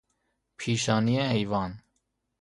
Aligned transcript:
پیشانی 0.57 1.19
حیوان 1.19 1.83